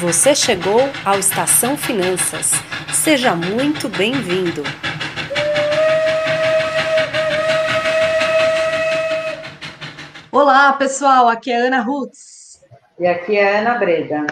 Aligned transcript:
Você 0.00 0.34
chegou 0.34 0.80
ao 1.06 1.18
Estação 1.18 1.74
Finanças. 1.74 2.50
Seja 2.92 3.34
muito 3.34 3.88
bem-vindo. 3.88 4.62
Olá, 10.30 10.74
pessoal. 10.74 11.28
Aqui 11.28 11.50
é 11.50 11.66
Ana 11.68 11.80
Rutz. 11.80 12.60
E 12.98 13.06
aqui 13.06 13.36
é 13.36 13.60
Ana 13.60 13.78
Breda. 13.78 14.26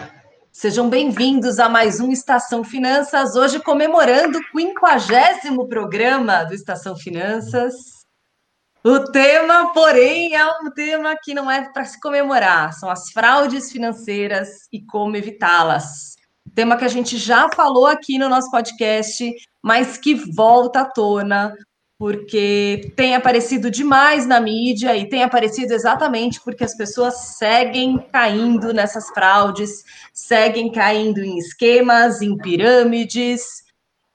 Sejam 0.51 0.87
bem-vindos 0.87 1.57
a 1.57 1.67
mais 1.67 1.99
um 1.99 2.11
Estação 2.11 2.63
Finanças, 2.63 3.35
hoje 3.35 3.59
comemorando 3.59 4.37
o 4.37 4.59
50 4.59 5.67
programa 5.67 6.43
do 6.43 6.53
Estação 6.53 6.95
Finanças. 6.95 7.94
O 8.87 8.99
tema, 8.99 9.73
porém, 9.73 10.35
é 10.35 10.45
um 10.45 10.69
tema 10.69 11.15
que 11.19 11.33
não 11.33 11.49
é 11.49 11.67
para 11.71 11.85
se 11.85 11.99
comemorar, 11.99 12.71
são 12.71 12.87
as 12.87 13.09
fraudes 13.09 13.71
financeiras 13.71 14.47
e 14.71 14.79
como 14.79 15.17
evitá-las. 15.17 16.13
Tema 16.53 16.77
que 16.77 16.85
a 16.85 16.87
gente 16.87 17.17
já 17.17 17.49
falou 17.55 17.87
aqui 17.87 18.19
no 18.19 18.29
nosso 18.29 18.51
podcast, 18.51 19.27
mas 19.59 19.97
que 19.97 20.13
volta 20.13 20.81
à 20.81 20.85
tona, 20.85 21.55
porque 21.97 22.93
tem 22.95 23.15
aparecido 23.15 23.71
demais 23.71 24.27
na 24.27 24.39
mídia 24.39 24.95
e 24.95 25.09
tem 25.09 25.23
aparecido 25.23 25.73
exatamente 25.73 26.39
porque 26.43 26.63
as 26.63 26.77
pessoas 26.77 27.15
seguem 27.39 27.97
caindo 28.13 28.71
nessas 28.71 29.09
fraudes, 29.09 29.83
seguem 30.13 30.71
caindo 30.71 31.21
em 31.23 31.39
esquemas, 31.39 32.21
em 32.21 32.37
pirâmides, 32.37 33.64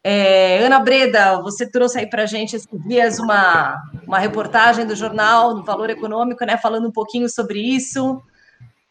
é, 0.03 0.59
Ana 0.65 0.79
Breda, 0.79 1.41
você 1.43 1.71
trouxe 1.71 1.99
aí 1.99 2.09
para 2.09 2.23
a 2.23 2.27
gente 2.27 2.57
esses 2.57 2.69
dias 2.87 3.19
uma, 3.19 3.83
uma 4.07 4.19
reportagem 4.19 4.87
do 4.87 4.97
jornal 4.97 5.55
do 5.55 5.63
Valor 5.63 5.91
Econômico, 5.91 6.45
né, 6.45 6.57
falando 6.57 6.89
um 6.89 6.93
pouquinho 6.93 7.29
sobre 7.29 7.61
isso. 7.61 8.21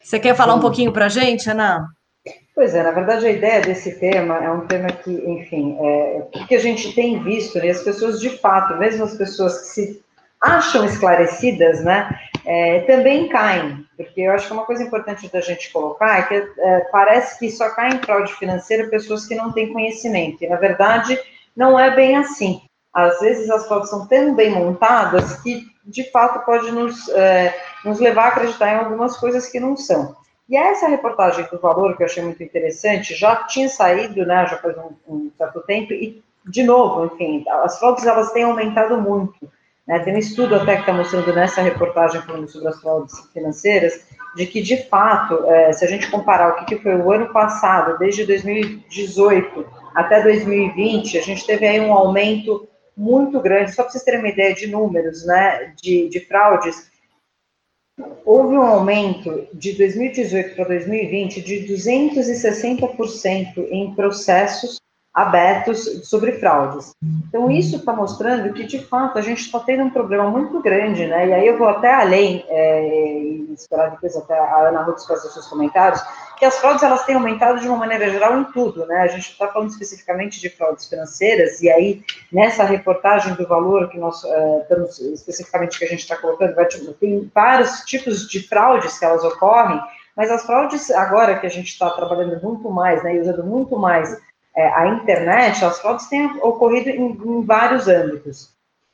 Você 0.00 0.18
quer 0.20 0.36
falar 0.36 0.54
um 0.54 0.60
pouquinho 0.60 0.92
para 0.92 1.06
a 1.06 1.08
gente, 1.08 1.50
Ana? 1.50 1.84
Pois 2.54 2.74
é, 2.74 2.82
na 2.82 2.92
verdade 2.92 3.26
a 3.26 3.30
ideia 3.30 3.60
desse 3.60 3.98
tema 3.98 4.36
é 4.36 4.50
um 4.50 4.66
tema 4.66 4.88
que, 4.88 5.10
enfim, 5.10 5.76
é, 5.80 6.26
o 6.34 6.46
que 6.46 6.54
a 6.54 6.60
gente 6.60 6.92
tem 6.94 7.22
visto, 7.22 7.58
né, 7.58 7.70
as 7.70 7.82
pessoas 7.82 8.20
de 8.20 8.30
fato, 8.38 8.76
mesmo 8.76 9.04
as 9.04 9.16
pessoas 9.16 9.58
que 9.58 9.66
se 9.66 10.04
acham 10.40 10.84
esclarecidas, 10.84 11.84
né, 11.84 12.08
é, 12.44 12.80
também 12.80 13.28
caem, 13.28 13.84
porque 13.96 14.22
eu 14.22 14.32
acho 14.32 14.46
que 14.46 14.52
uma 14.52 14.64
coisa 14.64 14.82
importante 14.82 15.30
da 15.30 15.40
gente 15.40 15.70
colocar 15.70 16.18
é 16.18 16.22
que 16.22 16.34
é, 16.34 16.80
parece 16.90 17.38
que 17.38 17.50
só 17.50 17.68
caem 17.70 17.96
em 17.96 17.98
fraude 17.98 18.32
financeira 18.34 18.88
pessoas 18.88 19.26
que 19.26 19.34
não 19.34 19.52
têm 19.52 19.72
conhecimento, 19.72 20.42
e 20.42 20.48
na 20.48 20.56
verdade 20.56 21.18
não 21.54 21.78
é 21.78 21.94
bem 21.94 22.16
assim. 22.16 22.62
Às 22.92 23.20
vezes 23.20 23.50
as 23.50 23.66
fraudes 23.68 23.90
são 23.90 24.06
tão 24.06 24.34
bem 24.34 24.50
montadas 24.50 25.40
que 25.42 25.66
de 25.84 26.10
fato 26.10 26.44
pode 26.44 26.70
nos, 26.72 27.08
é, 27.10 27.54
nos 27.84 28.00
levar 28.00 28.24
a 28.24 28.28
acreditar 28.28 28.72
em 28.72 28.78
algumas 28.78 29.16
coisas 29.16 29.46
que 29.46 29.60
não 29.60 29.76
são. 29.76 30.16
E 30.48 30.56
essa 30.56 30.88
reportagem 30.88 31.46
do 31.50 31.60
Valor, 31.60 31.96
que 31.96 32.02
eu 32.02 32.06
achei 32.06 32.24
muito 32.24 32.42
interessante, 32.42 33.14
já 33.14 33.36
tinha 33.44 33.68
saído, 33.68 34.26
né, 34.26 34.46
já 34.48 34.56
faz 34.56 34.76
um, 34.76 34.90
um 35.06 35.30
certo 35.38 35.60
tempo, 35.60 35.92
e, 35.92 36.20
de 36.44 36.64
novo, 36.64 37.06
enfim, 37.06 37.44
as 37.62 37.78
fraudes, 37.78 38.04
elas 38.04 38.32
têm 38.32 38.42
aumentado 38.42 39.00
muito. 39.00 39.48
Né? 39.90 39.98
Tem 39.98 40.14
um 40.14 40.18
estudo 40.18 40.54
até 40.54 40.76
que 40.76 40.82
está 40.82 40.92
mostrando 40.92 41.34
nessa 41.34 41.60
reportagem 41.60 42.22
falando 42.22 42.48
sobre 42.48 42.68
as 42.68 42.80
fraudes 42.80 43.12
financeiras, 43.32 44.06
de 44.36 44.46
que, 44.46 44.62
de 44.62 44.84
fato, 44.84 45.44
é, 45.46 45.72
se 45.72 45.84
a 45.84 45.88
gente 45.88 46.08
comparar 46.08 46.50
o 46.50 46.54
que, 46.54 46.76
que 46.76 46.82
foi 46.82 46.94
o 46.94 47.10
ano 47.10 47.32
passado, 47.32 47.98
desde 47.98 48.24
2018 48.24 49.66
até 49.92 50.22
2020, 50.22 51.18
a 51.18 51.22
gente 51.22 51.44
teve 51.44 51.66
aí 51.66 51.80
um 51.80 51.92
aumento 51.92 52.68
muito 52.96 53.40
grande, 53.40 53.72
só 53.72 53.82
para 53.82 53.90
vocês 53.90 54.04
terem 54.04 54.20
uma 54.20 54.28
ideia 54.28 54.54
de 54.54 54.68
números, 54.68 55.26
né, 55.26 55.74
de, 55.82 56.08
de 56.08 56.20
fraudes, 56.20 56.88
houve 58.24 58.54
um 58.54 58.62
aumento 58.62 59.48
de 59.52 59.72
2018 59.72 60.54
para 60.54 60.66
2020 60.66 61.42
de 61.42 61.66
260% 61.66 63.66
em 63.70 63.92
processos 63.96 64.78
abertos 65.12 66.08
sobre 66.08 66.32
fraudes. 66.32 66.94
Então, 67.28 67.50
isso 67.50 67.76
está 67.76 67.92
mostrando 67.92 68.52
que, 68.52 68.64
de 68.64 68.78
fato, 68.78 69.18
a 69.18 69.22
gente 69.22 69.40
está 69.40 69.58
tendo 69.58 69.82
um 69.82 69.90
problema 69.90 70.30
muito 70.30 70.60
grande, 70.62 71.06
né? 71.06 71.28
E 71.28 71.32
aí 71.32 71.46
eu 71.48 71.58
vou 71.58 71.68
até 71.68 71.92
além, 71.92 72.44
é, 72.48 72.88
e 72.88 73.52
esperar 73.52 73.90
depois 73.90 74.16
até 74.16 74.38
a 74.38 74.68
Ana 74.68 74.82
Ruth 74.82 75.04
fazer 75.06 75.28
seus 75.30 75.48
comentários, 75.48 76.00
que 76.38 76.44
as 76.44 76.58
fraudes, 76.58 76.82
elas 76.82 77.04
têm 77.04 77.16
aumentado 77.16 77.60
de 77.60 77.68
uma 77.68 77.76
maneira 77.76 78.08
geral 78.08 78.38
em 78.38 78.44
tudo, 78.44 78.86
né? 78.86 79.00
A 79.00 79.08
gente 79.08 79.30
está 79.30 79.48
falando 79.48 79.70
especificamente 79.70 80.40
de 80.40 80.48
fraudes 80.48 80.88
financeiras, 80.88 81.60
e 81.60 81.68
aí, 81.68 82.02
nessa 82.32 82.62
reportagem 82.62 83.34
do 83.34 83.46
valor 83.46 83.88
que 83.88 83.98
nós 83.98 84.24
é, 84.24 84.58
estamos, 84.62 84.98
especificamente 85.00 85.78
que 85.78 85.84
a 85.84 85.88
gente 85.88 86.00
está 86.00 86.16
colocando, 86.16 86.54
vai, 86.54 86.66
tem 87.00 87.30
vários 87.34 87.80
tipos 87.80 88.28
de 88.28 88.46
fraudes 88.46 88.96
que 88.98 89.04
elas 89.04 89.24
ocorrem, 89.24 89.80
mas 90.16 90.30
as 90.30 90.44
fraudes, 90.44 90.90
agora 90.90 91.38
que 91.38 91.46
a 91.46 91.50
gente 91.50 91.68
está 91.68 91.90
trabalhando 91.90 92.40
muito 92.42 92.70
mais, 92.70 93.02
né, 93.02 93.16
e 93.16 93.20
usando 93.20 93.44
muito 93.44 93.76
mais 93.78 94.16
é, 94.56 94.66
a 94.68 94.88
internet, 94.88 95.64
as 95.64 95.80
fraudes 95.80 96.08
têm 96.08 96.26
ocorrido 96.42 96.90
em, 96.90 97.12
em, 97.12 97.44
vários 97.44 97.88
âmbitos. 97.88 98.52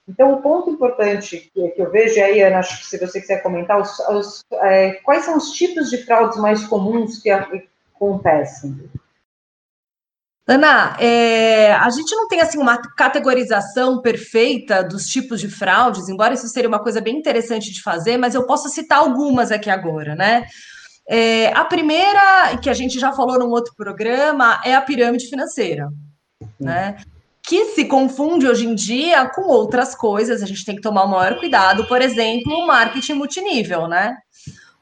Então, 0.09 0.35
o 0.35 0.43
ponto 0.43 0.71
importante 0.71 1.51
que, 1.53 1.69
que, 1.71 1.83
eu 1.83 1.91
vejo, 1.91 2.17
e 2.17 2.23
aí, 2.23 2.43
Ana, 2.43 2.63
se 2.63 2.99
você 2.99 3.21
quiser 3.21 3.43
comentar, 3.43 3.81
os, 3.81 3.99
os, 3.99 4.45
é, 4.63 4.93
quais 5.03 5.25
são 5.25 5.37
os 5.37 5.51
tipos 5.51 5.91
de 5.91 5.99
fraudes 6.05 6.39
mais 6.39 6.65
comuns 6.65 7.19
que 7.19 7.31
acontecem? 7.31 8.89
Ana, 10.49 10.97
é, 11.01 11.73
a 11.73 11.91
gente 11.91 12.15
não 12.15 12.29
tem 12.29 12.41
assim 12.41 12.59
uma 12.59 12.81
categorização 12.81 14.01
perfeita 14.01 14.85
dos 14.85 15.07
tipos 15.07 15.41
de 15.41 15.49
fraudes, 15.49 16.09
embora 16.09 16.35
isso 16.35 16.47
seria 16.47 16.69
uma 16.69 16.79
coisa 16.79 17.01
bem 17.01 17.17
interessante 17.17 17.73
de 17.73 17.83
fazer, 17.83 18.17
mas 18.17 18.33
eu 18.33 18.47
posso 18.47 18.69
citar 18.69 18.99
algumas 18.99 19.51
aqui 19.51 19.69
agora, 19.69 20.15
né? 20.15 20.47
É, 21.09 21.49
a 21.49 21.65
primeira, 21.65 22.57
que 22.61 22.69
a 22.69 22.75
gente 22.75 22.99
já 22.99 23.13
falou 23.13 23.39
num 23.39 23.51
outro 23.51 23.75
programa, 23.77 24.61
é 24.65 24.75
a 24.75 24.81
pirâmide 24.81 25.29
financeira, 25.29 25.89
né? 26.59 26.97
Que 27.43 27.67
se 27.67 27.85
confunde 27.85 28.47
hoje 28.47 28.67
em 28.67 28.75
dia 28.75 29.29
com 29.29 29.43
outras 29.43 29.95
coisas, 29.95 30.43
a 30.43 30.47
gente 30.47 30.65
tem 30.65 30.75
que 30.75 30.83
tomar 30.83 31.05
o 31.05 31.09
maior 31.09 31.39
cuidado, 31.39 31.87
por 31.87 32.03
exemplo, 32.03 32.53
o 32.53 32.67
marketing 32.67 33.15
multinível, 33.15 33.87
né? 33.87 34.17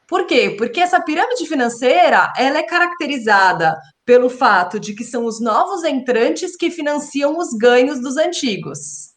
Por 0.09 0.27
quê? 0.27 0.55
Porque 0.57 0.81
essa 0.81 1.01
pirâmide 1.01 1.47
financeira, 1.47 2.33
ela 2.37 2.59
é 2.59 2.63
caracterizada 2.63 3.77
pelo 4.05 4.29
fato 4.29 4.79
de 4.79 4.95
que 4.95 5.05
são 5.05 5.25
os 5.25 5.41
novos 5.41 5.83
entrantes 5.85 6.57
que 6.57 6.71
financiam 6.71 7.39
os 7.39 7.53
ganhos 7.53 8.01
dos 8.01 8.17
antigos. 8.17 9.14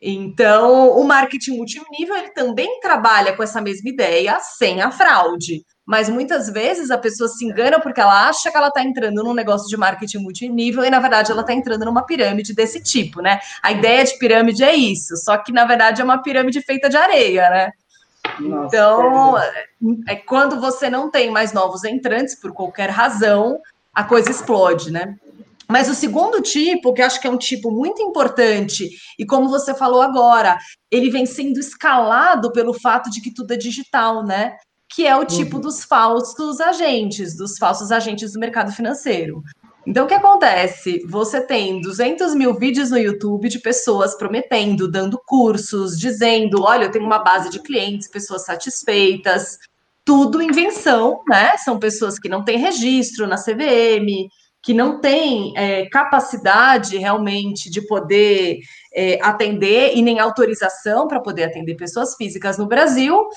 Então, 0.00 0.98
o 0.98 1.04
marketing 1.04 1.58
multinível 1.58 2.16
ele 2.16 2.30
também 2.30 2.80
trabalha 2.80 3.36
com 3.36 3.42
essa 3.42 3.60
mesma 3.60 3.90
ideia, 3.90 4.38
sem 4.40 4.80
a 4.80 4.90
fraude 4.90 5.62
mas 5.90 6.08
muitas 6.08 6.48
vezes 6.48 6.88
a 6.92 6.96
pessoa 6.96 7.28
se 7.28 7.44
engana 7.44 7.80
porque 7.80 8.00
ela 8.00 8.28
acha 8.28 8.48
que 8.48 8.56
ela 8.56 8.68
está 8.68 8.80
entrando 8.80 9.24
num 9.24 9.34
negócio 9.34 9.66
de 9.66 9.76
marketing 9.76 10.18
multinível 10.18 10.84
e, 10.84 10.90
na 10.90 11.00
verdade, 11.00 11.32
ela 11.32 11.40
está 11.40 11.52
entrando 11.52 11.84
numa 11.84 12.06
pirâmide 12.06 12.54
desse 12.54 12.80
tipo, 12.80 13.20
né? 13.20 13.40
A 13.60 13.72
ideia 13.72 14.04
de 14.04 14.16
pirâmide 14.16 14.62
é 14.62 14.72
isso, 14.72 15.16
só 15.16 15.36
que, 15.36 15.50
na 15.50 15.64
verdade, 15.64 16.00
é 16.00 16.04
uma 16.04 16.22
pirâmide 16.22 16.62
feita 16.62 16.88
de 16.88 16.96
areia, 16.96 17.50
né? 17.50 17.72
Nossa, 18.38 18.66
então, 18.68 19.36
é 20.06 20.14
quando 20.14 20.60
você 20.60 20.88
não 20.88 21.10
tem 21.10 21.28
mais 21.28 21.52
novos 21.52 21.82
entrantes, 21.82 22.36
por 22.36 22.52
qualquer 22.52 22.88
razão, 22.88 23.58
a 23.92 24.04
coisa 24.04 24.30
explode, 24.30 24.92
né? 24.92 25.16
Mas 25.70 25.88
o 25.88 25.94
segundo 25.94 26.42
tipo, 26.42 26.92
que 26.92 27.02
acho 27.02 27.20
que 27.20 27.26
é 27.26 27.30
um 27.30 27.38
tipo 27.38 27.70
muito 27.70 28.02
importante, 28.02 28.90
e 29.18 29.24
como 29.24 29.48
você 29.48 29.72
falou 29.72 30.02
agora, 30.02 30.58
ele 30.90 31.10
vem 31.10 31.24
sendo 31.24 31.60
escalado 31.60 32.52
pelo 32.52 32.74
fato 32.74 33.08
de 33.10 33.20
que 33.20 33.32
tudo 33.32 33.52
é 33.52 33.56
digital, 33.56 34.24
né? 34.24 34.56
que 34.92 35.06
é 35.06 35.16
o 35.16 35.24
tipo 35.24 35.56
uhum. 35.56 35.62
dos 35.62 35.84
falsos 35.84 36.60
agentes, 36.60 37.36
dos 37.36 37.56
falsos 37.56 37.92
agentes 37.92 38.32
do 38.32 38.40
mercado 38.40 38.72
financeiro. 38.72 39.40
Então, 39.86 40.04
o 40.04 40.08
que 40.08 40.14
acontece? 40.14 41.02
Você 41.06 41.40
tem 41.40 41.80
200 41.80 42.34
mil 42.34 42.54
vídeos 42.54 42.90
no 42.90 42.98
YouTube 42.98 43.48
de 43.48 43.60
pessoas 43.60 44.14
prometendo, 44.14 44.90
dando 44.90 45.20
cursos, 45.24 45.98
dizendo: 45.98 46.62
olha, 46.62 46.84
eu 46.84 46.90
tenho 46.90 47.06
uma 47.06 47.20
base 47.20 47.50
de 47.50 47.60
clientes, 47.60 48.08
pessoas 48.08 48.44
satisfeitas, 48.44 49.58
tudo 50.04 50.42
invenção, 50.42 51.22
né? 51.28 51.56
São 51.56 51.78
pessoas 51.78 52.18
que 52.18 52.28
não 52.28 52.44
têm 52.44 52.58
registro 52.58 53.26
na 53.26 53.36
CVM, 53.36 54.28
que 54.62 54.74
não 54.74 55.00
têm 55.00 55.52
é, 55.56 55.86
capacidade 55.86 56.98
realmente 56.98 57.70
de 57.70 57.86
poder 57.86 58.58
é, 58.94 59.18
atender 59.22 59.96
e 59.96 60.02
nem 60.02 60.18
autorização 60.18 61.08
para 61.08 61.20
poder 61.20 61.44
atender 61.44 61.76
pessoas 61.76 62.14
físicas 62.14 62.58
no 62.58 62.66
Brasil, 62.66 63.28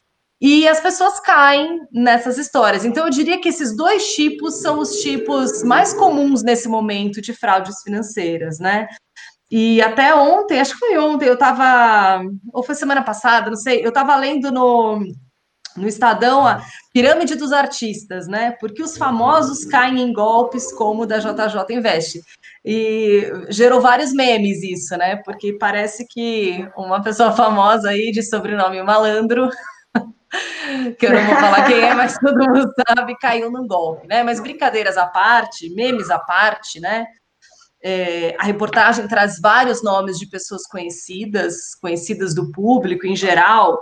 e 0.42 0.68
as 0.68 0.82
pessoas 0.82 1.22
caem 1.22 1.80
nessas 1.90 2.38
histórias. 2.38 2.84
Então, 2.84 3.06
eu 3.06 3.10
diria 3.10 3.40
que 3.40 3.48
esses 3.48 3.74
dois 3.78 4.14
tipos 4.14 4.56
são 4.56 4.80
os 4.80 4.98
tipos 4.98 5.64
mais 5.64 5.94
comuns 5.94 6.44
nesse 6.44 6.68
momento 6.68 7.22
de 7.22 7.32
fraudes 7.32 7.82
financeiras, 7.82 8.60
né? 8.60 8.90
E 9.50 9.82
até 9.82 10.14
ontem, 10.14 10.60
acho 10.60 10.74
que 10.74 10.80
foi 10.80 10.98
ontem, 10.98 11.28
eu 11.28 11.36
estava, 11.36 12.22
ou 12.52 12.62
foi 12.62 12.76
semana 12.76 13.02
passada, 13.02 13.50
não 13.50 13.56
sei, 13.56 13.86
eu 13.86 13.90
estava 13.90 14.16
lendo 14.18 14.52
no, 14.52 15.00
no 15.78 15.88
Estadão 15.88 16.46
pirâmide 16.94 17.36
dos 17.36 17.52
artistas, 17.52 18.28
né? 18.28 18.52
Porque 18.60 18.84
os 18.84 18.96
famosos 18.96 19.66
caem 19.66 20.00
em 20.00 20.14
golpes 20.14 20.72
como 20.72 21.02
o 21.04 21.06
da 21.08 21.18
JJ 21.18 21.76
Invest. 21.76 22.22
E 22.64 23.30
gerou 23.50 23.82
vários 23.82 24.14
memes 24.14 24.62
isso, 24.62 24.96
né? 24.96 25.18
Porque 25.26 25.58
parece 25.58 26.06
que 26.08 26.70
uma 26.78 27.02
pessoa 27.02 27.32
famosa 27.32 27.90
aí 27.90 28.12
de 28.12 28.22
sobrenome 28.22 28.82
malandro 28.84 29.50
que 31.00 31.06
eu 31.08 31.14
não 31.14 31.26
vou 31.26 31.36
falar 31.36 31.66
quem 31.66 31.80
é, 31.80 31.94
mas 31.96 32.18
todo 32.18 32.38
mundo 32.38 32.72
sabe, 32.88 33.18
caiu 33.18 33.52
num 33.52 33.68
golpe, 33.68 34.08
né? 34.08 34.22
Mas 34.22 34.40
brincadeiras 34.40 34.96
à 34.96 35.08
parte, 35.08 35.74
memes 35.74 36.12
à 36.12 36.20
parte, 36.20 36.80
né? 36.80 37.08
É, 37.86 38.36
a 38.40 38.44
reportagem 38.44 39.08
traz 39.08 39.42
vários 39.42 39.84
nomes 39.84 40.18
de 40.18 40.30
pessoas 40.30 40.66
conhecidas, 40.68 41.76
conhecidas 41.82 42.34
do 42.34 42.52
público 42.52 43.06
em 43.06 43.16
geral. 43.16 43.80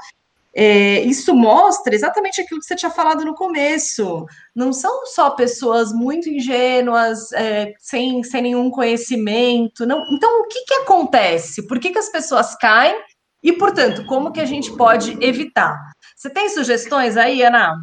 É, 0.53 1.01
isso 1.01 1.33
mostra 1.33 1.95
exatamente 1.95 2.41
aquilo 2.41 2.59
que 2.59 2.65
você 2.65 2.75
tinha 2.75 2.91
falado 2.91 3.23
no 3.23 3.33
começo. 3.33 4.25
Não 4.55 4.73
são 4.73 5.05
só 5.05 5.29
pessoas 5.31 5.93
muito 5.93 6.29
ingênuas, 6.29 7.31
é, 7.31 7.73
sem, 7.79 8.21
sem 8.23 8.41
nenhum 8.41 8.69
conhecimento. 8.69 9.85
Não. 9.85 10.03
Então, 10.11 10.41
o 10.41 10.47
que, 10.47 10.65
que 10.65 10.73
acontece? 10.75 11.65
Por 11.67 11.79
que, 11.79 11.91
que 11.91 11.99
as 11.99 12.09
pessoas 12.09 12.55
caem? 12.55 12.95
E, 13.43 13.53
portanto, 13.53 14.05
como 14.05 14.31
que 14.31 14.41
a 14.41 14.45
gente 14.45 14.75
pode 14.75 15.17
evitar? 15.23 15.75
Você 16.15 16.29
tem 16.29 16.49
sugestões 16.49 17.17
aí, 17.17 17.41
Ana? 17.41 17.75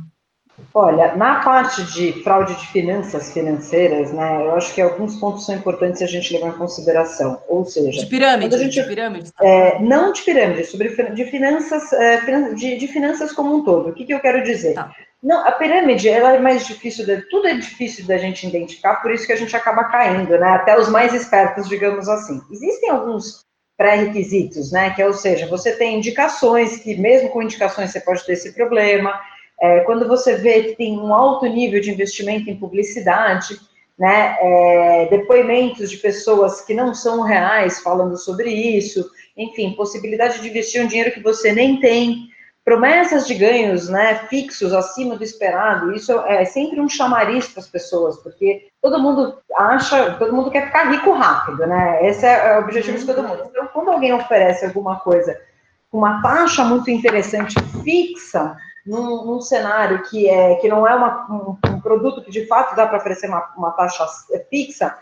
Olha, 0.75 1.17
na 1.17 1.41
parte 1.41 1.83
de 1.93 2.13
fraude 2.23 2.55
de 2.55 2.67
finanças 2.69 3.33
financeiras, 3.33 4.13
né, 4.13 4.47
eu 4.47 4.55
acho 4.55 4.75
que 4.75 4.81
alguns 4.81 5.17
pontos 5.17 5.47
são 5.47 5.55
importantes 5.55 6.03
a 6.03 6.07
gente 6.07 6.33
levar 6.33 6.49
em 6.49 6.59
consideração. 6.59 7.43
Ou 7.49 7.65
seja, 7.65 8.01
de 8.01 8.07
pirâmide, 8.07 8.59
gente, 8.59 8.75
de 8.75 8.83
pirâmide. 8.85 9.33
É, 9.41 9.81
não 9.81 10.13
de 10.13 10.23
pirâmide, 10.23 10.65
sobre 10.65 10.89
de 10.89 11.25
finanças, 11.27 11.93
é, 11.93 12.53
de, 12.55 12.77
de, 12.77 12.87
finanças 12.87 13.33
como 13.33 13.57
um 13.57 13.65
todo. 13.65 13.91
O 13.91 13.93
que, 13.93 14.05
que 14.05 14.15
eu 14.15 14.21
quero 14.21 14.43
dizer? 14.43 14.75
Tá. 14.75 14.93
Não, 15.23 15.45
a 15.47 15.53
pirâmide 15.53 16.09
ela 16.09 16.35
é 16.35 16.39
mais 16.39 16.67
difícil, 16.67 17.05
de, 17.05 17.23
tudo 17.29 17.49
é 17.49 17.55
difícil 17.55 18.07
da 18.07 18.17
gente 18.17 18.47
identificar, 18.47 18.97
por 18.97 19.11
isso 19.11 19.27
que 19.27 19.33
a 19.33 19.37
gente 19.37 19.57
acaba 19.57 19.85
caindo, 19.85 20.39
né? 20.39 20.51
Até 20.51 20.79
os 20.79 20.89
mais 20.89 21.13
espertos, 21.13 21.69
digamos 21.69 22.09
assim. 22.09 22.41
Existem 22.53 22.91
alguns 22.91 23.45
pré-requisitos, 23.77 24.71
né? 24.71 24.91
Que 24.91 25.03
é, 25.03 25.07
ou 25.07 25.15
seja, 25.15 25.47
você 25.47 25.73
tem 25.73 25.99
indicações 25.99 26.77
que, 26.77 26.97
mesmo 26.97 27.31
com 27.31 27.43
indicações, 27.43 27.91
você 27.91 28.01
pode 28.01 28.25
ter 28.25 28.35
esse 28.35 28.53
problema. 28.53 29.19
É, 29.61 29.81
quando 29.81 30.07
você 30.07 30.37
vê 30.37 30.63
que 30.63 30.77
tem 30.77 30.99
um 30.99 31.13
alto 31.13 31.47
nível 31.47 31.81
de 31.81 31.91
investimento 31.91 32.49
em 32.49 32.57
publicidade, 32.57 33.59
né? 33.99 34.37
É, 34.41 35.09
depoimentos 35.11 35.91
de 35.91 35.97
pessoas 35.97 36.61
que 36.61 36.73
não 36.73 36.95
são 36.95 37.23
reais 37.23 37.81
falando 37.81 38.17
sobre 38.17 38.51
isso, 38.51 39.11
enfim, 39.37 39.73
possibilidade 39.73 40.41
de 40.41 40.49
investir 40.49 40.83
um 40.83 40.87
dinheiro 40.87 41.11
que 41.11 41.23
você 41.23 41.53
nem 41.53 41.81
tem, 41.81 42.29
promessas 42.69 43.27
de 43.27 43.35
ganhos 43.35 43.89
né, 43.89 44.15
fixos 44.29 44.75
acima 44.75 45.17
do 45.17 45.25
esperado, 45.25 45.91
isso 45.95 46.13
é 46.27 46.45
sempre 46.45 46.79
um 46.79 46.89
chamariz 46.89 47.49
para 47.49 47.61
as 47.61 47.67
pessoas, 47.67 48.19
porque 48.19 48.69
todo 48.83 48.99
mundo 48.99 49.39
acha, 49.57 50.13
todo 50.19 50.35
mundo 50.35 50.51
quer 50.51 50.67
ficar 50.67 50.91
rico 50.91 51.13
rápido, 51.13 51.67
né? 51.67 52.07
Esse 52.07 52.27
é 52.27 52.59
o 52.59 52.61
objetivo 52.65 52.99
de 52.99 53.07
todo 53.07 53.23
mundo. 53.23 53.45
Então, 53.49 53.69
quando 53.73 53.91
alguém 53.91 54.13
oferece 54.13 54.67
alguma 54.67 55.01
coisa 55.01 55.41
com 55.91 55.97
uma 55.97 56.21
taxa 56.21 56.63
muito 56.63 56.91
interessante 56.91 57.55
fixa, 57.83 58.55
num, 58.89 59.25
num 59.25 59.41
cenário 59.41 60.03
que, 60.05 60.29
é, 60.29 60.55
que 60.57 60.69
não 60.69 60.87
é 60.87 60.95
uma, 60.95 61.27
um, 61.31 61.57
um, 61.71 61.81
produto 61.81 62.23
que 62.23 62.31
de 62.31 62.47
fato 62.47 62.75
dá 62.75 62.87
para 62.87 62.99
oferecer 62.99 63.29
uma, 63.29 63.47
uma 63.57 63.71
taxa 63.73 64.07
fixa, 64.49 64.97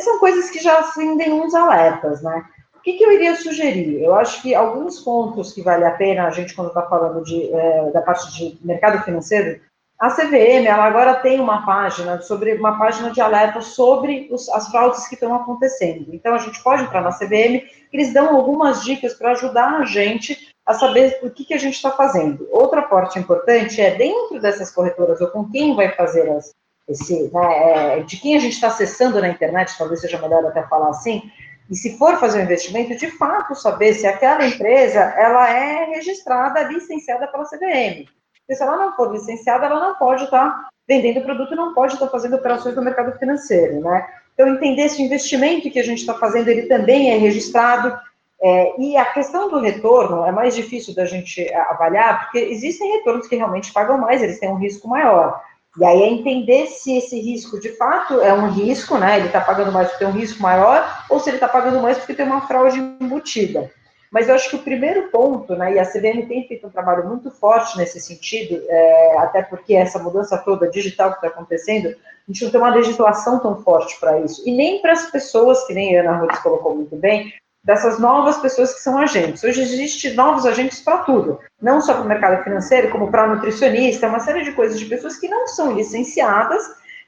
são 0.00 0.18
coisas 0.18 0.48
que 0.48 0.60
já 0.60 0.78
acendem 0.78 1.32
uns 1.32 1.54
alertas, 1.54 2.22
né? 2.22 2.44
O 2.74 2.80
que, 2.82 2.94
que, 2.94 3.04
eu 3.04 3.12
iria 3.12 3.36
sugerir? 3.36 4.02
Eu 4.02 4.14
acho 4.14 4.42
que 4.42 4.54
alguns 4.54 5.00
pontos 5.00 5.52
que 5.52 5.62
vale 5.62 5.84
a 5.84 5.92
pena 5.92 6.26
a 6.26 6.30
gente, 6.30 6.54
quando 6.54 6.68
está 6.68 6.82
falando 6.82 7.22
de, 7.22 7.52
é, 7.52 7.90
da 7.90 8.00
parte 8.00 8.32
de 8.32 8.58
mercado 8.66 9.04
financeiro, 9.04 9.60
a 10.00 10.10
CVM, 10.10 10.66
ela 10.66 10.84
agora 10.84 11.14
tem 11.14 11.38
uma 11.38 11.64
página 11.64 12.20
sobre 12.22 12.54
uma 12.54 12.76
página 12.76 13.12
de 13.12 13.20
alerta 13.20 13.60
sobre 13.60 14.28
os, 14.32 14.48
as 14.48 14.68
fraudes 14.68 15.06
que 15.06 15.14
estão 15.14 15.32
acontecendo. 15.32 16.12
Então 16.12 16.34
a 16.34 16.38
gente 16.38 16.60
pode 16.60 16.82
entrar 16.82 17.02
na 17.02 17.12
CVM, 17.12 17.62
eles 17.92 18.12
dão 18.12 18.34
algumas 18.34 18.82
dicas 18.82 19.14
para 19.14 19.30
ajudar 19.30 19.76
a 19.76 19.84
gente 19.84 20.51
a 20.66 20.74
saber 20.74 21.18
o 21.22 21.30
que, 21.30 21.44
que 21.44 21.54
a 21.54 21.58
gente 21.58 21.74
está 21.74 21.90
fazendo. 21.90 22.46
Outra 22.50 22.82
parte 22.82 23.18
importante 23.18 23.80
é 23.80 23.94
dentro 23.94 24.40
dessas 24.40 24.70
corretoras 24.70 25.20
ou 25.20 25.28
com 25.28 25.48
quem 25.50 25.74
vai 25.74 25.90
fazer 25.92 26.30
as, 26.30 26.54
esse, 26.88 27.30
né, 27.32 27.98
é, 27.98 28.00
de 28.00 28.16
quem 28.16 28.36
a 28.36 28.40
gente 28.40 28.54
está 28.54 28.68
acessando 28.68 29.20
na 29.20 29.28
internet, 29.28 29.76
talvez 29.76 30.00
seja 30.00 30.20
melhor 30.20 30.44
até 30.46 30.62
falar 30.64 30.90
assim. 30.90 31.22
E 31.70 31.74
se 31.74 31.96
for 31.96 32.18
fazer 32.18 32.38
um 32.40 32.44
investimento, 32.44 32.96
de 32.96 33.10
fato 33.12 33.54
saber 33.54 33.94
se 33.94 34.06
aquela 34.06 34.46
empresa 34.46 35.00
ela 35.00 35.50
é 35.50 35.84
registrada, 35.86 36.62
licenciada 36.62 37.26
pela 37.28 37.44
CVM. 37.44 38.06
Porque 38.40 38.54
se 38.54 38.62
ela 38.62 38.76
não 38.76 38.94
for 38.94 39.12
licenciada, 39.12 39.66
ela 39.66 39.80
não 39.80 39.94
pode 39.94 40.24
estar 40.24 40.50
tá 40.50 40.68
vendendo 40.86 41.22
produto, 41.22 41.56
não 41.56 41.72
pode 41.72 41.94
estar 41.94 42.06
tá 42.06 42.12
fazendo 42.12 42.36
operações 42.36 42.76
no 42.76 42.82
mercado 42.82 43.16
financeiro, 43.18 43.80
né? 43.80 44.06
Então, 44.34 44.48
entender 44.48 44.88
se 44.88 45.00
o 45.00 45.04
investimento 45.04 45.70
que 45.70 45.78
a 45.78 45.84
gente 45.84 46.00
está 46.00 46.14
fazendo, 46.14 46.48
ele 46.48 46.62
também 46.62 47.10
é 47.10 47.16
registrado. 47.16 47.98
É, 48.44 48.80
e 48.80 48.96
a 48.96 49.04
questão 49.04 49.48
do 49.48 49.60
retorno 49.60 50.24
é 50.24 50.32
mais 50.32 50.54
difícil 50.54 50.94
da 50.94 51.04
gente 51.04 51.40
é, 51.40 51.56
avaliar, 51.70 52.24
porque 52.24 52.38
existem 52.38 52.90
retornos 52.92 53.28
que 53.28 53.36
realmente 53.36 53.72
pagam 53.72 53.98
mais, 53.98 54.20
eles 54.20 54.40
têm 54.40 54.50
um 54.50 54.58
risco 54.58 54.88
maior. 54.88 55.40
E 55.78 55.84
aí 55.84 56.02
é 56.02 56.08
entender 56.08 56.66
se 56.66 56.96
esse 56.98 57.18
risco 57.20 57.60
de 57.60 57.70
fato 57.76 58.20
é 58.20 58.34
um 58.34 58.50
risco, 58.50 58.98
né? 58.98 59.16
Ele 59.16 59.26
está 59.26 59.40
pagando 59.40 59.70
mais 59.70 59.88
porque 59.88 60.04
tem 60.04 60.12
um 60.12 60.18
risco 60.18 60.42
maior, 60.42 61.04
ou 61.08 61.20
se 61.20 61.30
ele 61.30 61.36
está 61.36 61.48
pagando 61.48 61.80
mais 61.80 61.96
porque 61.96 62.14
tem 62.14 62.26
uma 62.26 62.46
fraude 62.46 62.78
embutida. 63.00 63.70
Mas 64.10 64.28
eu 64.28 64.34
acho 64.34 64.50
que 64.50 64.56
o 64.56 64.62
primeiro 64.62 65.08
ponto, 65.08 65.56
né, 65.56 65.72
e 65.72 65.78
a 65.78 65.86
CVM 65.86 66.26
tem 66.28 66.46
feito 66.46 66.66
um 66.66 66.70
trabalho 66.70 67.08
muito 67.08 67.30
forte 67.30 67.78
nesse 67.78 67.98
sentido, 67.98 68.62
é, 68.68 69.16
até 69.16 69.40
porque 69.40 69.74
essa 69.74 69.98
mudança 69.98 70.36
toda 70.36 70.68
digital 70.68 71.10
que 71.10 71.16
está 71.16 71.28
acontecendo, 71.28 71.88
a 71.88 72.30
gente 72.30 72.44
não 72.44 72.50
tem 72.50 72.60
uma 72.60 72.74
legislação 72.74 73.38
tão 73.38 73.62
forte 73.62 73.98
para 73.98 74.20
isso. 74.20 74.42
E 74.46 74.54
nem 74.54 74.82
para 74.82 74.92
as 74.92 75.10
pessoas, 75.10 75.66
que 75.66 75.72
nem 75.72 75.98
a 75.98 76.02
Ana 76.02 76.18
Ruiz 76.18 76.38
colocou 76.40 76.74
muito 76.74 76.94
bem, 76.94 77.32
dessas 77.64 77.98
novas 77.98 78.38
pessoas 78.38 78.74
que 78.74 78.80
são 78.80 78.98
agentes. 78.98 79.44
Hoje 79.44 79.62
existem 79.62 80.14
novos 80.14 80.44
agentes 80.44 80.80
para 80.80 80.98
tudo, 80.98 81.38
não 81.60 81.80
só 81.80 81.94
para 81.94 82.02
o 82.02 82.08
mercado 82.08 82.42
financeiro, 82.42 82.90
como 82.90 83.10
para 83.10 83.28
nutricionista, 83.28 84.08
uma 84.08 84.20
série 84.20 84.42
de 84.42 84.52
coisas 84.52 84.78
de 84.78 84.86
pessoas 84.86 85.16
que 85.16 85.28
não 85.28 85.46
são 85.46 85.72
licenciadas 85.72 86.62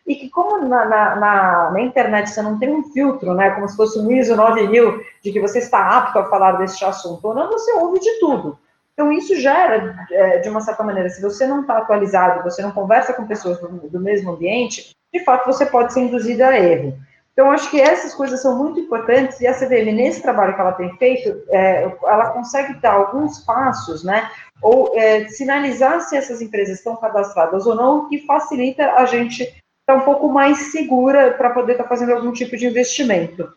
e 0.06 0.14
que 0.14 0.28
como 0.28 0.68
na, 0.68 0.84
na, 0.84 1.16
na, 1.16 1.70
na, 1.70 1.80
internet 1.80 2.30
você 2.30 2.42
não 2.42 2.58
tem 2.58 2.70
um 2.70 2.84
filtro, 2.92 3.34
né, 3.34 3.50
como 3.50 3.68
se 3.68 3.76
fosse 3.76 3.98
um 3.98 4.10
ISO 4.12 4.36
9000, 4.36 5.00
de 5.22 5.32
que 5.32 5.40
você 5.40 5.58
está 5.58 5.88
apto 5.88 6.18
a 6.18 6.28
falar 6.28 6.52
deste 6.52 6.84
assunto 6.84 7.24
ou 7.26 7.34
não, 7.34 7.50
você 7.50 7.72
ouve 7.72 7.98
de 7.98 8.18
tudo. 8.20 8.58
Então, 8.92 9.10
isso 9.10 9.34
gera, 9.40 10.06
é, 10.10 10.38
de 10.38 10.48
uma 10.48 10.60
certa 10.60 10.84
maneira, 10.84 11.08
se 11.08 11.20
você 11.20 11.46
não 11.46 11.62
está 11.62 11.78
atualizado, 11.78 12.44
você 12.44 12.62
não 12.62 12.70
conversa 12.70 13.12
com 13.12 13.26
pessoas 13.26 13.58
do, 13.58 13.68
do, 13.88 13.98
mesmo 13.98 14.30
ambiente, 14.30 14.94
de 15.12 15.24
fato, 15.24 15.46
você 15.46 15.66
pode 15.66 15.92
ser 15.92 16.00
induzido 16.00 16.44
a 16.44 16.56
erro. 16.56 16.96
Então, 17.34 17.50
acho 17.50 17.68
que 17.68 17.80
essas 17.80 18.14
coisas 18.14 18.40
são 18.40 18.56
muito 18.56 18.78
importantes 18.78 19.40
e 19.40 19.46
a 19.46 19.52
CVM, 19.52 19.92
nesse 19.92 20.22
trabalho 20.22 20.54
que 20.54 20.60
ela 20.60 20.72
tem 20.72 20.96
feito, 20.96 21.42
é, 21.50 21.82
ela 22.04 22.30
consegue 22.30 22.74
dar 22.74 22.92
alguns 22.92 23.40
passos, 23.40 24.04
né, 24.04 24.30
ou 24.62 24.96
é, 24.96 25.26
sinalizar 25.28 26.00
se 26.02 26.16
essas 26.16 26.40
empresas 26.40 26.78
estão 26.78 26.96
cadastradas 26.96 27.66
ou 27.66 27.74
não, 27.74 28.08
que 28.08 28.24
facilita 28.24 28.92
a 28.92 29.04
gente 29.04 29.42
está 29.80 29.94
um 29.96 30.04
pouco 30.04 30.28
mais 30.28 30.70
segura 30.70 31.32
para 31.32 31.50
poder 31.50 31.72
estar 31.72 31.84
tá 31.84 31.88
fazendo 31.88 32.12
algum 32.12 32.32
tipo 32.32 32.56
de 32.56 32.66
investimento. 32.66 33.52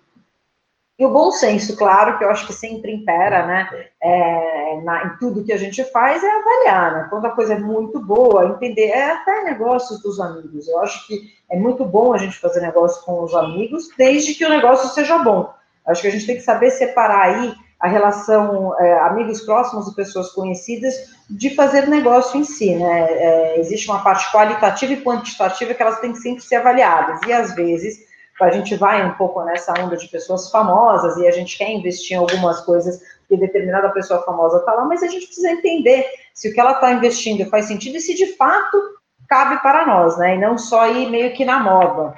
E 0.99 1.05
o 1.05 1.11
bom 1.11 1.31
senso, 1.31 1.77
claro, 1.77 2.17
que 2.17 2.23
eu 2.23 2.29
acho 2.31 2.47
que 2.47 2.53
sempre 2.53 2.91
impera, 2.91 3.45
né, 3.45 3.69
é, 4.01 4.81
na, 4.83 5.05
em 5.05 5.17
tudo 5.19 5.43
que 5.43 5.53
a 5.53 5.57
gente 5.57 5.83
faz, 5.91 6.23
é 6.23 6.29
avaliar, 6.29 6.91
né, 6.91 7.07
quando 7.07 7.25
a 7.25 7.31
coisa 7.31 7.53
é 7.53 7.59
muito 7.59 7.99
boa, 7.99 8.47
entender, 8.47 8.87
é 8.87 9.11
até 9.11 9.43
negócios 9.43 10.01
dos 10.01 10.19
amigos, 10.19 10.67
eu 10.67 10.79
acho 10.79 11.05
que 11.05 11.31
é 11.51 11.55
muito 11.55 11.85
bom 11.85 12.13
a 12.13 12.17
gente 12.17 12.39
fazer 12.39 12.61
negócio 12.61 13.03
com 13.05 13.23
os 13.23 13.35
amigos, 13.35 13.89
desde 13.95 14.33
que 14.33 14.43
o 14.43 14.49
negócio 14.49 14.89
seja 14.89 15.19
bom. 15.19 15.53
Acho 15.85 16.01
que 16.01 16.07
a 16.07 16.11
gente 16.11 16.25
tem 16.25 16.35
que 16.35 16.41
saber 16.41 16.71
separar 16.71 17.21
aí 17.21 17.55
a 17.79 17.87
relação 17.87 18.75
é, 18.79 18.99
amigos 19.01 19.41
próximos 19.41 19.87
e 19.87 19.95
pessoas 19.95 20.31
conhecidas 20.31 20.95
de 21.29 21.51
fazer 21.51 21.87
negócio 21.87 22.39
em 22.39 22.43
si, 22.43 22.75
né? 22.75 23.07
É, 23.11 23.59
existe 23.59 23.87
uma 23.87 24.03
parte 24.03 24.31
qualitativa 24.31 24.93
e 24.93 25.01
quantitativa 25.01 25.73
que 25.73 25.81
elas 25.81 25.99
têm 25.99 26.11
que 26.11 26.17
sempre 26.17 26.43
ser 26.43 26.55
avaliadas 26.55 27.21
e 27.27 27.31
às 27.31 27.53
vezes 27.53 28.07
a 28.39 28.49
gente 28.51 28.75
vai 28.75 29.05
um 29.05 29.13
pouco 29.13 29.43
nessa 29.43 29.73
onda 29.81 29.97
de 29.97 30.07
pessoas 30.07 30.49
famosas 30.51 31.17
e 31.17 31.27
a 31.27 31.31
gente 31.31 31.57
quer 31.57 31.71
investir 31.71 32.15
em 32.15 32.19
algumas 32.19 32.61
coisas 32.61 33.01
que 33.27 33.35
determinada 33.35 33.89
pessoa 33.89 34.23
famosa 34.23 34.59
está 34.59 34.73
lá, 34.73 34.85
mas 34.85 35.03
a 35.03 35.07
gente 35.07 35.25
precisa 35.25 35.51
entender 35.51 36.05
se 36.33 36.49
o 36.49 36.53
que 36.53 36.59
ela 36.59 36.73
está 36.73 36.91
investindo 36.91 37.49
faz 37.49 37.65
sentido 37.65 37.97
e 37.97 38.01
se 38.01 38.15
de 38.15 38.35
fato 38.35 38.97
cabe 39.27 39.61
para 39.61 39.85
nós, 39.85 40.17
né? 40.17 40.35
E 40.35 40.39
não 40.39 40.57
só 40.57 40.87
ir 40.87 41.09
meio 41.09 41.33
que 41.33 41.43
na 41.43 41.59
moda. 41.59 42.17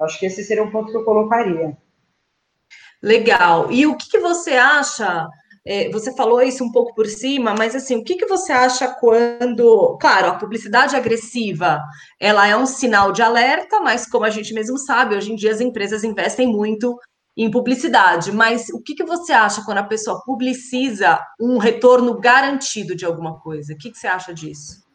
Acho 0.00 0.18
que 0.18 0.26
esse 0.26 0.44
seria 0.44 0.62
um 0.62 0.70
ponto 0.70 0.90
que 0.90 0.96
eu 0.96 1.04
colocaria. 1.04 1.76
Legal. 3.02 3.70
E 3.70 3.86
o 3.86 3.96
que, 3.96 4.10
que 4.10 4.18
você 4.18 4.52
acha? 4.52 5.26
É, 5.72 5.88
você 5.88 6.12
falou 6.16 6.42
isso 6.42 6.64
um 6.64 6.72
pouco 6.72 6.92
por 6.96 7.06
cima, 7.06 7.54
mas 7.56 7.76
assim, 7.76 7.94
o 7.94 8.02
que, 8.02 8.16
que 8.16 8.26
você 8.26 8.50
acha 8.50 8.88
quando, 8.88 9.96
claro, 10.00 10.26
a 10.26 10.34
publicidade 10.34 10.96
agressiva, 10.96 11.80
ela 12.18 12.44
é 12.44 12.56
um 12.56 12.66
sinal 12.66 13.12
de 13.12 13.22
alerta, 13.22 13.78
mas 13.78 14.04
como 14.04 14.24
a 14.24 14.30
gente 14.30 14.52
mesmo 14.52 14.76
sabe, 14.76 15.14
hoje 15.14 15.30
em 15.30 15.36
dia 15.36 15.52
as 15.52 15.60
empresas 15.60 16.02
investem 16.02 16.48
muito 16.48 16.98
em 17.36 17.48
publicidade. 17.48 18.32
Mas 18.32 18.68
o 18.70 18.82
que, 18.82 18.96
que 18.96 19.04
você 19.04 19.32
acha 19.32 19.64
quando 19.64 19.78
a 19.78 19.84
pessoa 19.84 20.20
publiciza 20.24 21.20
um 21.40 21.56
retorno 21.56 22.18
garantido 22.18 22.96
de 22.96 23.06
alguma 23.06 23.38
coisa? 23.38 23.72
O 23.72 23.76
que, 23.76 23.92
que 23.92 23.96
você 23.96 24.08
acha 24.08 24.34
disso? 24.34 24.89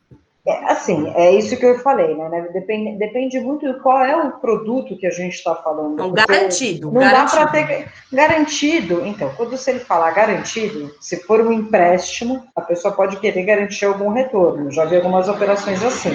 É, 0.48 0.72
assim, 0.72 1.12
é 1.16 1.32
isso 1.32 1.58
que 1.58 1.66
eu 1.66 1.80
falei, 1.80 2.14
né? 2.16 2.50
Depende, 2.54 3.00
depende 3.00 3.40
muito 3.40 3.66
de 3.66 3.80
qual 3.80 4.04
é 4.04 4.16
o 4.16 4.34
produto 4.34 4.96
que 4.96 5.08
a 5.08 5.10
gente 5.12 5.34
está 5.34 5.56
falando. 5.56 5.96
Não, 5.96 6.12
garantido. 6.12 6.92
Não 6.92 7.02
garantido. 7.02 7.40
dá 7.42 7.48
para 7.48 7.66
ter 7.66 7.92
garantido. 8.14 9.06
Então, 9.08 9.34
quando 9.36 9.58
você 9.58 9.80
falar 9.80 10.12
garantido, 10.12 10.94
se 11.02 11.18
for 11.24 11.42
um 11.42 11.52
empréstimo, 11.52 12.46
a 12.56 12.62
pessoa 12.62 12.94
pode 12.94 13.18
querer 13.18 13.44
garantir 13.44 13.86
algum 13.86 14.10
retorno. 14.10 14.72
Já 14.72 14.86
vi 14.86 14.98
algumas 14.98 15.28
operações 15.28 15.84
assim. 15.84 16.12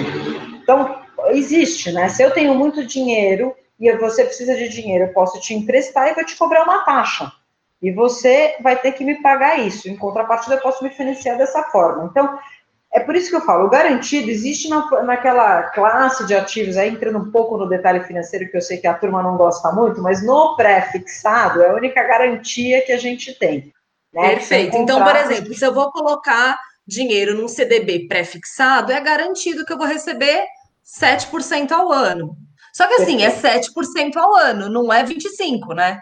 Então, 0.63 1.01
existe, 1.31 1.91
né? 1.91 2.07
Se 2.07 2.23
eu 2.23 2.31
tenho 2.31 2.55
muito 2.55 2.87
dinheiro 2.87 3.53
e 3.77 3.91
você 3.97 4.23
precisa 4.23 4.55
de 4.55 4.69
dinheiro, 4.69 5.05
eu 5.05 5.13
posso 5.13 5.41
te 5.41 5.53
emprestar 5.53 6.09
e 6.09 6.13
vou 6.13 6.23
te 6.23 6.37
cobrar 6.37 6.63
uma 6.63 6.85
taxa. 6.85 7.29
E 7.81 7.91
você 7.91 8.55
vai 8.61 8.77
ter 8.77 8.93
que 8.93 9.03
me 9.03 9.21
pagar 9.21 9.59
isso. 9.59 9.89
Em 9.89 9.97
contrapartida, 9.97 10.55
eu 10.55 10.61
posso 10.61 10.83
me 10.83 10.91
financiar 10.91 11.37
dessa 11.37 11.63
forma. 11.63 12.07
Então, 12.09 12.39
é 12.93 12.99
por 12.99 13.15
isso 13.15 13.29
que 13.29 13.35
eu 13.35 13.41
falo, 13.41 13.65
o 13.65 13.69
garantido 13.69 14.29
existe 14.29 14.67
na, 14.67 14.85
naquela 15.03 15.63
classe 15.63 16.25
de 16.25 16.35
ativos, 16.35 16.75
aí 16.75 16.89
entrando 16.89 17.19
um 17.19 17.31
pouco 17.31 17.57
no 17.57 17.69
detalhe 17.69 18.03
financeiro, 18.03 18.49
que 18.49 18.57
eu 18.57 18.61
sei 18.61 18.77
que 18.79 18.87
a 18.87 18.93
turma 18.93 19.23
não 19.23 19.37
gosta 19.37 19.71
muito, 19.71 20.01
mas 20.01 20.25
no 20.25 20.55
pré-fixado 20.57 21.61
é 21.61 21.69
a 21.69 21.73
única 21.73 22.03
garantia 22.03 22.81
que 22.81 22.91
a 22.91 22.97
gente 22.97 23.33
tem. 23.39 23.73
Né? 24.13 24.35
Perfeito. 24.35 24.75
Então, 24.75 25.01
por 25.01 25.15
exemplo, 25.15 25.53
se 25.53 25.65
eu 25.65 25.73
vou 25.73 25.89
colocar 25.91 26.59
dinheiro 26.85 27.33
num 27.33 27.47
CDB 27.47 28.07
pré-fixado, 28.07 28.91
é 28.91 28.99
garantido 28.99 29.65
que 29.65 29.71
eu 29.71 29.77
vou 29.77 29.87
receber 29.87 30.43
7% 30.85 31.71
ao 31.71 31.93
ano. 31.93 32.35
Só 32.73 32.87
que 32.87 32.95
assim, 32.95 33.23
é 33.23 33.31
7% 33.31 34.17
ao 34.17 34.35
ano, 34.35 34.69
não 34.69 34.91
é 34.91 35.03
25%, 35.03 35.73
né? 35.75 36.01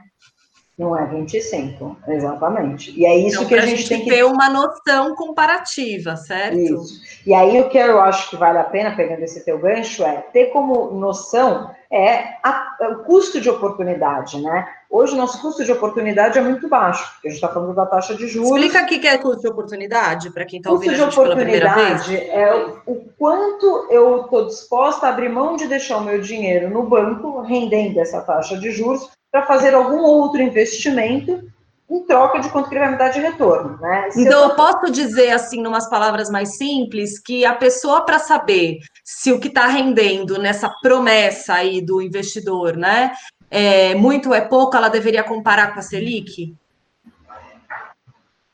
Não 0.79 0.97
é 0.97 1.05
25, 1.05 1.97
exatamente. 2.07 2.97
E 2.97 3.05
é 3.05 3.13
isso 3.13 3.35
então, 3.35 3.47
que 3.49 3.55
a 3.55 3.61
gente, 3.65 3.79
gente 3.79 3.89
tem 3.89 4.03
que 4.05 4.09
ter 4.09 4.23
uma 4.23 4.49
noção 4.49 5.13
comparativa, 5.13 6.15
certo? 6.15 6.57
Isso. 6.57 7.01
E 7.27 7.33
aí 7.33 7.59
o 7.59 7.67
que 7.67 7.77
eu 7.77 7.99
acho 7.99 8.29
que 8.29 8.37
vale 8.37 8.59
a 8.59 8.63
pena, 8.63 8.95
pegando 8.95 9.21
esse 9.21 9.43
teu 9.43 9.59
gancho, 9.59 10.05
é 10.05 10.23
ter 10.31 10.45
como 10.53 10.91
noção 10.91 11.69
é 11.91 12.35
a, 12.43 12.77
o 12.91 13.03
custo 13.03 13.41
de 13.41 13.49
oportunidade, 13.49 14.39
né? 14.39 14.67
Hoje 14.89 15.13
o 15.13 15.17
nosso 15.17 15.41
custo 15.41 15.65
de 15.65 15.71
oportunidade 15.71 16.37
é 16.37 16.41
muito 16.41 16.69
baixo, 16.69 17.11
porque 17.13 17.27
a 17.27 17.31
gente 17.31 17.43
está 17.43 17.53
falando 17.53 17.75
da 17.75 17.85
taxa 17.85 18.15
de 18.15 18.27
juros. 18.27 18.51
Explica 18.51 18.79
aqui 18.79 18.99
que 18.99 19.07
é 19.07 19.17
custo 19.17 19.41
de 19.41 19.47
oportunidade 19.49 20.29
para 20.29 20.45
quem 20.45 20.59
está 20.59 20.71
ouvindo 20.71 20.91
a 20.91 20.95
gente 20.95 21.15
pela 21.15 21.35
primeira 21.35 21.73
vez. 21.73 22.09
é 22.29 22.55
o, 22.55 22.93
o 22.93 23.05
quanto 23.17 23.87
eu 23.89 24.21
estou 24.21 24.45
disposta 24.45 25.07
a 25.07 25.09
abrir 25.09 25.29
mão 25.29 25.57
de 25.57 25.67
deixar 25.67 25.97
o 25.97 26.03
meu 26.05 26.21
dinheiro 26.21 26.69
no 26.69 26.83
banco 26.83 27.41
rendendo 27.41 27.99
essa 27.99 28.21
taxa 28.21 28.57
de 28.57 28.71
juros 28.71 29.09
para 29.31 29.45
fazer 29.45 29.73
algum 29.73 30.01
outro 30.01 30.41
investimento 30.41 31.49
em 31.89 32.03
troca 32.03 32.39
de 32.39 32.49
quanto 32.49 32.69
que 32.69 32.75
ele 32.75 32.81
vai 32.81 32.91
me 32.91 32.97
dar 32.97 33.09
de 33.09 33.19
retorno, 33.19 33.77
né? 33.79 34.11
Se 34.11 34.21
então, 34.21 34.43
eu... 34.43 34.49
eu 34.49 34.55
posso 34.55 34.91
dizer, 34.91 35.31
assim, 35.31 35.65
umas 35.65 35.89
palavras 35.89 36.29
mais 36.29 36.55
simples, 36.55 37.19
que 37.19 37.43
a 37.43 37.55
pessoa, 37.55 38.05
para 38.05 38.19
saber 38.19 38.77
se 39.03 39.31
o 39.31 39.39
que 39.39 39.47
está 39.47 39.65
rendendo 39.65 40.39
nessa 40.39 40.69
promessa 40.81 41.55
aí 41.55 41.81
do 41.81 41.99
investidor, 41.99 42.77
né, 42.77 43.11
é 43.49 43.95
muito 43.95 44.29
ou 44.29 44.35
é 44.35 44.41
pouco, 44.41 44.77
ela 44.77 44.89
deveria 44.89 45.23
comparar 45.23 45.73
com 45.73 45.79
a 45.79 45.81
Selic? 45.81 46.53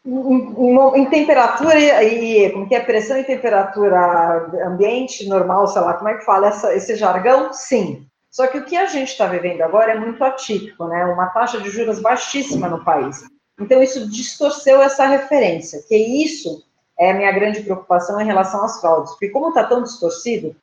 Em, 0.06 0.12
em, 0.12 1.02
em, 1.02 1.06
temperatura 1.10 2.04
e, 2.04 2.52
como 2.52 2.68
que 2.68 2.76
é 2.76 2.80
pressão 2.80 3.18
e 3.18 3.24
temperatura 3.24 4.50
ambiente 4.66 5.28
normal, 5.28 5.68
sei 5.68 5.82
lá, 5.82 5.96
como 5.96 6.08
é 6.08 6.14
que 6.14 6.24
fala 6.24 6.48
essa, 6.48 6.74
esse 6.74 6.96
jargão? 6.96 7.52
Sim. 7.52 8.08
Só 8.36 8.48
que 8.48 8.58
o 8.58 8.66
que 8.66 8.76
a 8.76 8.86
gente 8.86 9.08
está 9.12 9.28
vivendo 9.28 9.62
agora 9.62 9.94
é 9.94 9.98
muito 9.98 10.22
atípico, 10.22 10.86
né? 10.90 11.06
Uma 11.06 11.28
taxa 11.28 11.58
de 11.58 11.70
juros 11.70 12.02
baixíssima 12.02 12.68
no 12.68 12.84
país. 12.84 13.24
Então, 13.58 13.82
isso 13.82 14.10
distorceu 14.10 14.82
essa 14.82 15.06
referência, 15.06 15.82
que 15.88 15.96
isso 15.96 16.62
é 17.00 17.12
a 17.12 17.14
minha 17.14 17.32
grande 17.32 17.62
preocupação 17.62 18.20
em 18.20 18.26
relação 18.26 18.66
às 18.66 18.82
fraudes. 18.82 19.12
Porque 19.12 19.30
como 19.30 19.48
está 19.48 19.64
tão 19.64 19.82
distorcido, 19.82 20.54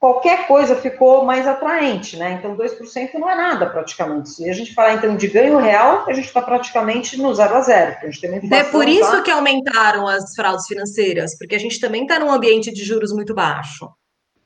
qualquer 0.00 0.46
coisa 0.46 0.74
ficou 0.74 1.22
mais 1.26 1.46
atraente, 1.46 2.16
né? 2.16 2.32
Então, 2.32 2.56
2% 2.56 3.12
não 3.18 3.28
é 3.28 3.36
nada 3.36 3.66
praticamente. 3.66 4.30
Se 4.30 4.48
a 4.48 4.54
gente 4.54 4.72
falar, 4.72 4.94
então, 4.94 5.14
de 5.14 5.28
ganho 5.28 5.58
real, 5.58 6.06
a 6.08 6.14
gente 6.14 6.28
está 6.28 6.40
praticamente 6.40 7.20
no 7.20 7.34
zero 7.34 7.56
a 7.56 7.60
zero. 7.60 7.94
A 8.00 8.06
gente 8.06 8.22
tem 8.22 8.58
é 8.58 8.64
por 8.64 8.88
isso 8.88 9.12
tá? 9.12 9.20
que 9.20 9.30
aumentaram 9.30 10.08
as 10.08 10.34
fraudes 10.34 10.66
financeiras, 10.66 11.36
porque 11.36 11.56
a 11.56 11.60
gente 11.60 11.78
também 11.78 12.04
está 12.04 12.18
num 12.18 12.32
ambiente 12.32 12.72
de 12.72 12.82
juros 12.82 13.12
muito 13.12 13.34
baixo. 13.34 13.86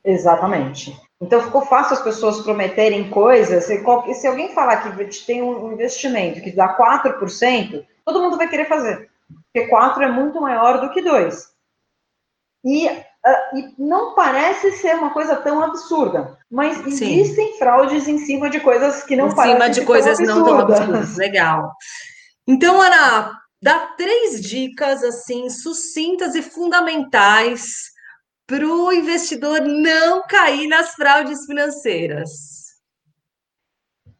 Exatamente. 0.03 0.93
Então 1.23 1.41
ficou 1.41 1.65
fácil 1.65 1.93
as 1.93 2.01
pessoas 2.01 2.41
prometerem 2.41 3.09
coisas. 3.09 3.69
E 3.69 4.13
se 4.13 4.27
alguém 4.27 4.53
falar 4.53 4.77
que 4.77 5.25
tem 5.25 5.41
um 5.41 5.71
investimento 5.71 6.41
que 6.41 6.51
dá 6.51 6.77
4%, 6.77 7.85
todo 8.05 8.21
mundo 8.21 8.37
vai 8.37 8.49
querer 8.49 8.65
fazer. 8.65 9.09
Porque 9.45 9.67
4 9.69 10.03
é 10.03 10.11
muito 10.11 10.41
maior 10.41 10.81
do 10.81 10.91
que 10.91 11.01
2. 11.01 11.53
E, 12.65 12.87
uh, 12.87 13.57
e 13.57 13.73
não 13.77 14.15
parece 14.15 14.73
ser 14.73 14.95
uma 14.95 15.11
coisa 15.11 15.37
tão 15.37 15.63
absurda. 15.63 16.37
Mas 16.51 16.85
existem 16.85 17.53
Sim. 17.53 17.57
fraudes 17.57 18.07
em 18.07 18.17
cima 18.19 18.49
de 18.49 18.59
coisas 18.59 19.03
que 19.03 19.15
não 19.15 19.29
em 19.29 19.35
parecem. 19.35 19.55
Em 19.55 19.61
cima 19.61 19.69
de 19.69 19.85
coisas 19.85 20.17
tão 20.17 20.25
não 20.25 20.43
tão 20.43 20.59
absurdas. 20.59 21.15
Legal. 21.15 21.71
Então, 22.45 22.81
Ana, 22.81 23.31
dá 23.61 23.79
três 23.97 24.41
dicas 24.41 25.01
assim 25.03 25.49
sucintas 25.49 26.35
e 26.35 26.41
fundamentais 26.41 27.92
para 28.53 28.67
o 28.67 28.93
investidor 28.93 29.61
não 29.61 30.21
cair 30.27 30.67
nas 30.67 30.93
fraudes 30.93 31.47
financeiras? 31.47 32.29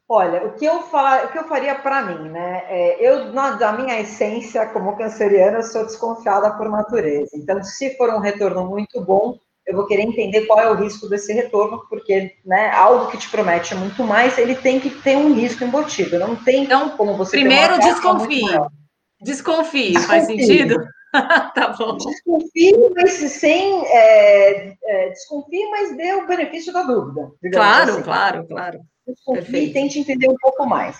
Olha, 0.08 0.44
o 0.44 0.54
que 0.54 0.64
eu, 0.64 0.82
fa... 0.82 1.24
o 1.24 1.28
que 1.28 1.38
eu 1.38 1.44
faria 1.44 1.76
para 1.76 2.02
mim, 2.02 2.30
né? 2.30 2.64
É, 2.68 3.08
eu, 3.08 3.32
na, 3.32 3.52
da 3.52 3.72
minha 3.72 4.00
essência, 4.00 4.66
como 4.66 4.96
canceriana, 4.96 5.62
sou 5.62 5.86
desconfiada 5.86 6.50
por 6.56 6.68
natureza. 6.68 7.30
Então, 7.34 7.62
se 7.62 7.96
for 7.96 8.10
um 8.10 8.18
retorno 8.18 8.68
muito 8.68 9.00
bom, 9.00 9.38
eu 9.64 9.76
vou 9.76 9.86
querer 9.86 10.02
entender 10.02 10.46
qual 10.46 10.58
é 10.58 10.68
o 10.68 10.74
risco 10.74 11.08
desse 11.08 11.32
retorno, 11.32 11.86
porque 11.88 12.34
né, 12.44 12.70
algo 12.72 13.10
que 13.12 13.18
te 13.18 13.30
promete 13.30 13.72
muito 13.76 14.02
mais, 14.02 14.36
ele 14.36 14.56
tem 14.56 14.80
que 14.80 14.90
ter 14.90 15.16
um 15.16 15.32
risco 15.32 15.62
embutido. 15.62 16.18
Não 16.18 16.34
tem 16.34 16.64
então, 16.64 16.90
como 16.96 17.16
você. 17.16 17.38
Primeiro, 17.38 17.78
desconfie. 17.78 18.42
Desconfie, 19.20 19.98
faz 20.00 20.26
sentido? 20.26 20.84
tá 21.54 21.74
bom. 21.78 21.96
Desconfie, 21.96 22.90
mas 22.94 23.12
sem. 23.12 23.84
É, 23.86 24.76
é, 24.84 25.08
desconfie, 25.10 25.70
mas 25.70 25.96
dê 25.96 26.12
o 26.14 26.26
benefício 26.26 26.72
da 26.72 26.82
dúvida. 26.82 27.30
Claro, 27.52 27.92
assim. 27.92 28.02
claro, 28.02 28.46
claro. 28.46 28.80
Desconfie 29.06 29.66
e 29.66 29.72
tente 29.72 29.98
entender 29.98 30.28
um 30.28 30.36
pouco 30.36 30.66
mais. 30.66 30.98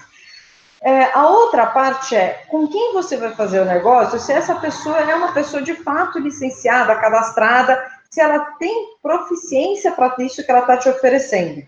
É, 0.81 1.05
a 1.15 1.29
outra 1.29 1.67
parte 1.67 2.15
é 2.15 2.45
com 2.49 2.69
quem 2.69 2.93
você 2.93 3.17
vai 3.17 3.35
fazer 3.35 3.61
o 3.61 3.65
negócio, 3.65 4.21
se 4.21 4.31
essa 4.31 4.55
pessoa 4.57 4.99
é 4.99 5.15
uma 5.15 5.33
pessoa 5.33 5.63
de 5.63 5.75
fato 5.77 6.19
licenciada, 6.19 6.95
cadastrada, 6.97 7.83
se 8.11 8.21
ela 8.21 8.39
tem 8.59 8.95
proficiência 9.03 9.93
para 9.93 10.15
isso 10.19 10.45
que 10.45 10.51
ela 10.51 10.61
está 10.61 10.77
te 10.77 10.89
oferecendo. 10.91 11.67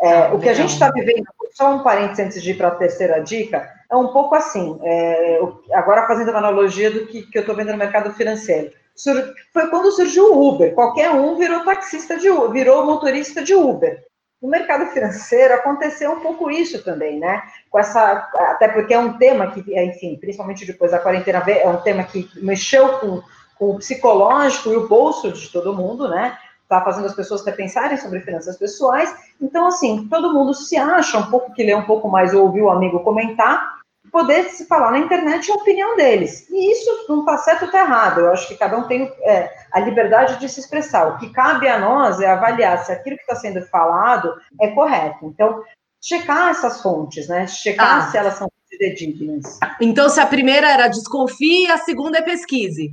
É, 0.00 0.14
ah, 0.14 0.34
o 0.34 0.40
que 0.40 0.48
a 0.48 0.54
gente 0.54 0.72
está 0.72 0.90
vivendo, 0.90 1.24
só 1.52 1.74
um 1.74 1.82
parênteses 1.82 2.26
antes 2.26 2.42
de 2.42 2.50
ir 2.50 2.54
para 2.54 2.68
a 2.68 2.76
terceira 2.76 3.20
dica, 3.20 3.68
é 3.90 3.96
um 3.96 4.08
pouco 4.08 4.34
assim, 4.34 4.78
é, 4.82 5.38
agora 5.72 6.06
fazendo 6.06 6.30
uma 6.30 6.38
analogia 6.38 6.90
do 6.90 7.06
que, 7.06 7.22
que 7.22 7.38
eu 7.38 7.42
estou 7.42 7.54
vendo 7.54 7.72
no 7.72 7.78
mercado 7.78 8.12
financeiro. 8.14 8.72
Sur, 8.94 9.34
foi 9.52 9.68
quando 9.68 9.92
surgiu 9.92 10.32
o 10.32 10.48
Uber, 10.48 10.74
qualquer 10.74 11.10
um 11.10 11.36
virou 11.36 11.64
taxista 11.64 12.18
de 12.18 12.28
virou 12.52 12.84
motorista 12.84 13.42
de 13.42 13.54
Uber. 13.54 14.02
No 14.40 14.48
mercado 14.48 14.86
financeiro 14.86 15.54
aconteceu 15.54 16.10
um 16.10 16.20
pouco 16.20 16.50
isso 16.50 16.82
também, 16.82 17.18
né? 17.18 17.42
Com 17.70 17.78
essa, 17.78 18.28
até 18.34 18.66
porque 18.66 18.92
é 18.92 18.98
um 18.98 19.16
tema 19.16 19.52
que, 19.52 19.60
enfim, 19.80 20.16
principalmente 20.16 20.66
depois 20.66 20.90
da 20.90 20.98
quarentena, 20.98 21.42
é 21.46 21.68
um 21.68 21.76
tema 21.76 22.02
que 22.02 22.28
mexeu 22.36 22.98
com, 22.98 23.22
com 23.56 23.70
o 23.70 23.78
psicológico 23.78 24.70
e 24.70 24.76
o 24.76 24.88
bolso 24.88 25.30
de 25.30 25.48
todo 25.48 25.76
mundo, 25.76 26.08
né? 26.08 26.36
Está 26.72 26.82
fazendo 26.82 27.06
as 27.06 27.14
pessoas 27.14 27.44
repensarem 27.44 27.98
sobre 27.98 28.20
finanças 28.20 28.56
pessoais. 28.56 29.14
Então, 29.40 29.66
assim, 29.66 30.08
todo 30.08 30.32
mundo 30.32 30.54
se 30.54 30.76
acha 30.76 31.18
um 31.18 31.30
pouco 31.30 31.52
que 31.52 31.62
lê 31.62 31.74
um 31.74 31.84
pouco 31.84 32.08
mais 32.08 32.32
ou 32.32 32.44
ouviu 32.44 32.64
o 32.64 32.70
amigo 32.70 33.00
comentar, 33.00 33.80
poder 34.10 34.44
se 34.44 34.66
falar 34.66 34.90
na 34.90 34.98
internet 34.98 35.50
a 35.50 35.54
opinião 35.54 35.96
deles. 35.96 36.48
E 36.50 36.72
isso 36.72 37.06
não 37.08 37.20
está 37.20 37.38
certo 37.38 37.62
ou 37.62 37.66
está 37.66 37.80
errado. 37.80 38.20
Eu 38.20 38.32
acho 38.32 38.48
que 38.48 38.56
cada 38.56 38.76
um 38.76 38.86
tem 38.86 39.12
é, 39.22 39.50
a 39.70 39.80
liberdade 39.80 40.38
de 40.38 40.48
se 40.48 40.60
expressar. 40.60 41.08
O 41.08 41.18
que 41.18 41.30
cabe 41.30 41.68
a 41.68 41.78
nós 41.78 42.20
é 42.20 42.26
avaliar 42.26 42.84
se 42.84 42.92
aquilo 42.92 43.16
que 43.16 43.22
está 43.22 43.36
sendo 43.36 43.62
falado 43.66 44.34
é 44.60 44.68
correto. 44.68 45.26
Então, 45.26 45.62
checar 46.02 46.50
essas 46.50 46.82
fontes, 46.82 47.28
né? 47.28 47.46
Checar 47.46 47.98
ah. 47.98 48.10
se 48.10 48.16
elas 48.16 48.34
são 48.34 48.48
fidedignas. 48.68 49.58
Então, 49.80 50.08
se 50.08 50.20
a 50.20 50.26
primeira 50.26 50.70
era 50.70 50.88
desconfie, 50.88 51.66
a 51.70 51.78
segunda 51.78 52.18
é 52.18 52.22
pesquise. 52.22 52.92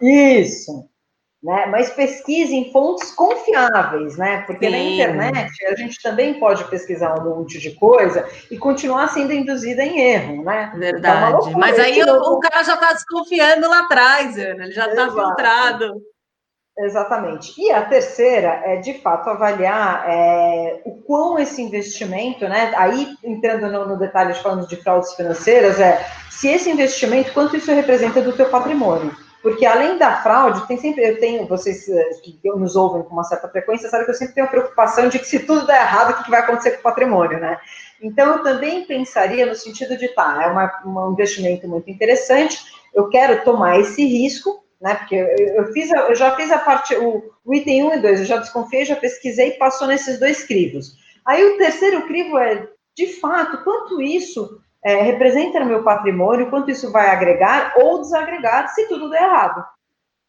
Isso 0.00 0.88
né? 1.42 1.66
Mas 1.66 1.90
pesquise 1.90 2.54
em 2.54 2.72
fontes 2.72 3.12
confiáveis, 3.12 4.16
né? 4.16 4.42
Porque 4.46 4.66
Sim. 4.66 4.72
na 4.72 4.78
internet 4.78 5.66
a 5.66 5.76
gente 5.76 6.02
também 6.02 6.40
pode 6.40 6.64
pesquisar 6.64 7.14
um 7.20 7.36
monte 7.36 7.58
de 7.58 7.72
coisa 7.72 8.28
e 8.50 8.58
continuar 8.58 9.08
sendo 9.08 9.32
induzida 9.32 9.84
em 9.84 10.00
erro, 10.00 10.42
né? 10.42 10.72
Verdade. 10.76 11.50
É 11.50 11.56
Mas 11.56 11.78
aí 11.78 12.02
o, 12.02 12.34
o, 12.34 12.40
cara 12.40 12.62
já 12.62 12.74
está 12.74 12.92
desconfiando 12.92 13.68
lá 13.68 13.80
atrás, 13.80 14.38
Ana, 14.38 14.64
ele 14.64 14.72
já 14.72 14.88
está 14.88 15.10
filtrado. 15.10 16.02
Exatamente. 16.78 17.54
E 17.58 17.70
a 17.70 17.82
terceira 17.86 18.60
é, 18.64 18.76
de 18.76 18.94
fato, 19.00 19.30
avaliar 19.30 20.04
é, 20.06 20.82
o 20.84 21.00
quão 21.02 21.38
esse 21.38 21.62
investimento, 21.62 22.46
né? 22.46 22.70
Aí, 22.76 23.14
entrando 23.24 23.70
no, 23.70 23.86
no 23.86 23.98
detalhe 23.98 24.34
falando 24.34 24.68
de 24.68 24.76
fraudes 24.76 25.14
financeiras, 25.14 25.80
é 25.80 26.06
se 26.30 26.48
esse 26.48 26.70
investimento, 26.70 27.32
quanto 27.32 27.56
isso 27.56 27.72
representa 27.72 28.20
do 28.20 28.34
teu 28.34 28.50
patrimônio. 28.50 29.10
Porque 29.46 29.64
além 29.64 29.96
da 29.96 30.24
fraude, 30.24 30.66
tem 30.66 30.76
sempre, 30.76 31.08
eu 31.08 31.20
tenho, 31.20 31.46
vocês 31.46 31.88
eh, 31.88 32.10
que 32.20 32.40
nos 32.56 32.74
ouvem 32.74 33.04
com 33.04 33.12
uma 33.12 33.22
certa 33.22 33.48
frequência, 33.48 33.88
sabem 33.88 34.04
que 34.04 34.10
eu 34.10 34.16
sempre 34.16 34.34
tenho 34.34 34.46
a 34.48 34.50
preocupação 34.50 35.08
de 35.08 35.20
que 35.20 35.24
se 35.24 35.38
tudo 35.38 35.64
der 35.64 35.82
errado, 35.82 36.10
o 36.10 36.24
que 36.24 36.28
vai 36.32 36.40
acontecer 36.40 36.72
com 36.72 36.80
o 36.80 36.82
patrimônio, 36.82 37.38
né? 37.38 37.56
Então, 38.02 38.26
eu 38.26 38.42
também 38.42 38.84
pensaria 38.86 39.46
no 39.46 39.54
sentido 39.54 39.96
de, 39.96 40.08
tá, 40.08 40.42
é 40.42 40.48
uma, 40.48 40.82
um 40.84 41.12
investimento 41.12 41.68
muito 41.68 41.88
interessante, 41.88 42.60
eu 42.92 43.08
quero 43.08 43.44
tomar 43.44 43.78
esse 43.78 44.04
risco, 44.04 44.64
né? 44.80 44.96
Porque 44.96 45.14
eu, 45.14 45.72
fiz, 45.72 45.92
eu 45.92 46.16
já 46.16 46.34
fiz 46.34 46.50
a 46.50 46.58
parte, 46.58 46.96
o, 46.96 47.22
o, 47.44 47.54
item 47.54 47.84
1 47.84 47.94
e 47.94 47.98
2, 48.00 48.20
eu 48.20 48.26
já 48.26 48.38
desconfiei, 48.38 48.84
já 48.84 48.96
pesquisei, 48.96 49.52
passou 49.52 49.86
nesses 49.86 50.18
dois 50.18 50.42
crivos. 50.42 50.96
Aí 51.24 51.44
o 51.44 51.56
terceiro 51.56 52.04
crivo 52.08 52.36
é, 52.36 52.66
de 52.96 53.06
fato, 53.20 53.62
quanto 53.62 54.02
isso 54.02 54.60
é, 54.86 55.02
representa 55.02 55.58
no 55.58 55.66
meu 55.66 55.82
patrimônio, 55.82 56.48
quanto 56.48 56.70
isso 56.70 56.92
vai 56.92 57.08
agregar 57.08 57.74
ou 57.76 58.00
desagregar 58.00 58.68
se 58.68 58.86
tudo 58.86 59.10
der 59.10 59.20
errado. 59.20 59.64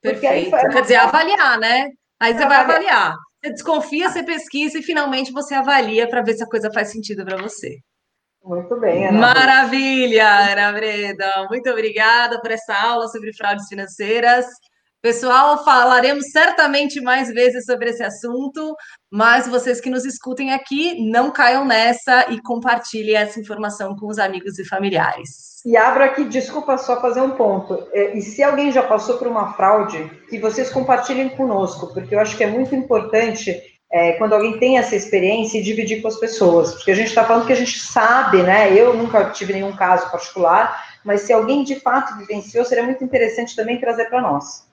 Perfeito. 0.02 0.56
Aí, 0.56 0.72
Quer 0.72 0.82
dizer, 0.82 0.96
avaliar, 0.96 1.60
né? 1.60 1.92
Aí 2.20 2.34
você 2.34 2.44
vai 2.48 2.58
avaliar. 2.58 3.14
Você 3.40 3.52
desconfia, 3.52 4.10
você 4.10 4.24
pesquisa 4.24 4.80
e 4.80 4.82
finalmente 4.82 5.32
você 5.32 5.54
avalia 5.54 6.10
para 6.10 6.24
ver 6.24 6.34
se 6.34 6.44
a 6.44 6.48
coisa 6.48 6.72
faz 6.74 6.92
sentido 6.92 7.24
para 7.24 7.38
você. 7.38 7.78
Muito 8.44 8.80
bem, 8.80 9.08
Ana. 9.08 9.20
Maravilha, 9.20 10.28
Ana 10.28 10.72
Breda. 10.72 11.48
Muito 11.52 11.70
obrigada 11.70 12.42
por 12.42 12.50
essa 12.50 12.74
aula 12.74 13.08
sobre 13.10 13.36
fraudes 13.36 13.68
financeiras. 13.68 14.48
Pessoal, 15.02 15.64
falaremos 15.64 16.32
certamente 16.32 17.00
mais 17.00 17.30
vezes 17.30 17.66
sobre 17.66 17.92
esse 17.92 18.04
assunto, 18.04 18.76
mas 19.12 19.48
vocês 19.48 19.80
que 19.80 19.92
nos 19.92 20.06
escutem 20.06 20.52
aqui, 20.52 21.10
não 21.10 21.30
caiam 21.32 21.64
nessa 21.64 22.32
e 22.32 22.42
compartilhem 22.42 23.16
essa 23.16 23.40
informação 23.40 23.96
com 23.96 24.08
os 24.08 24.18
amigos 24.18 24.58
e 24.58 24.66
familiares. 24.66 25.62
E 25.64 25.78
abro 25.78 26.04
aqui, 26.04 26.24
desculpa 26.24 26.78
só 26.80 27.00
fazer 27.00 27.22
um 27.22 27.32
ponto. 27.32 27.88
É, 27.94 28.18
e 28.18 28.22
se 28.22 28.42
alguém 28.42 28.72
já 28.72 28.82
passou 28.82 29.18
por 29.18 29.28
uma 29.28 29.54
fraude, 29.54 30.10
que 30.30 30.40
vocês 30.40 30.72
compartilhem 30.72 31.30
conosco, 31.30 31.94
porque 31.94 32.16
eu 32.16 32.20
acho 32.20 32.36
que 32.36 32.44
é 32.44 32.48
muito 32.48 32.74
importante 32.74 33.62
é, 33.92 34.14
quando 34.14 34.34
alguém 34.34 34.58
tem 34.60 34.78
essa 34.78 34.96
experiência 34.96 35.60
e 35.60 35.64
dividir 35.64 36.02
com 36.02 36.08
as 36.08 36.20
pessoas, 36.20 36.74
porque 36.74 36.92
a 36.92 36.96
gente 36.96 37.08
está 37.08 37.24
falando 37.24 37.46
que 37.46 37.54
a 37.54 37.58
gente 37.58 37.80
sabe, 37.80 38.42
né? 38.42 38.74
Eu 38.74 38.96
nunca 38.96 39.30
tive 39.30 39.54
nenhum 39.54 39.76
caso 39.76 40.10
particular, 40.12 40.84
mas 41.06 41.22
se 41.22 41.32
alguém 41.32 41.64
de 41.64 41.80
fato 41.80 42.18
vivenciou, 42.18 42.66
seria 42.66 42.84
muito 42.84 43.04
interessante 43.04 43.56
também 43.56 43.80
trazer 43.80 44.06
para 44.06 44.22
nós. 44.22 44.67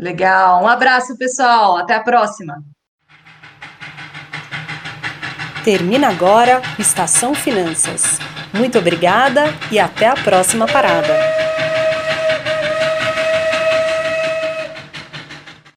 Legal. 0.00 0.62
Um 0.62 0.66
abraço, 0.66 1.16
pessoal. 1.18 1.76
Até 1.76 1.94
a 1.94 2.02
próxima. 2.02 2.54
Termina 5.62 6.08
agora 6.08 6.62
Estação 6.78 7.34
Finanças. 7.34 8.18
Muito 8.54 8.78
obrigada 8.78 9.44
e 9.70 9.78
até 9.78 10.06
a 10.06 10.14
próxima 10.14 10.66
parada. 10.66 11.39